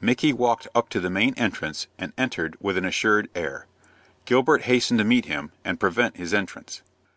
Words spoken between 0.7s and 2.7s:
up to the main entrance, and entered